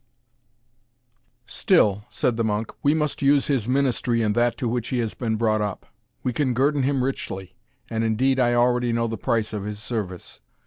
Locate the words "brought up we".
5.35-6.33